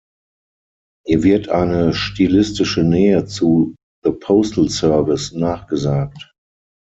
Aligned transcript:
Ihr 1.05 1.21
wird 1.21 1.49
eine 1.49 1.93
stilistische 1.93 2.81
Nähe 2.83 3.25
zu 3.27 3.75
The 4.03 4.09
Postal 4.09 4.67
Service 4.67 5.31
nachgesagt. 5.33 6.33